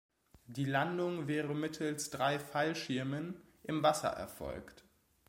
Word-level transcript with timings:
Die 0.47 0.65
Landung 0.65 1.27
wäre 1.27 1.53
mittels 1.53 2.09
drei 2.09 2.39
Fallschirmen 2.39 3.39
im 3.61 3.83
Wasser 3.83 4.07
erfolgt. 4.09 4.83